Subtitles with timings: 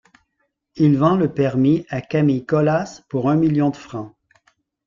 [0.77, 4.15] Il vend le permis à Camille Collas pour un million de francs.